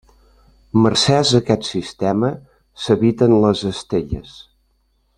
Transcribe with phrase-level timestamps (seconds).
[0.85, 2.33] Mercès a aquest sistema
[2.87, 4.35] s'eviten les estelles.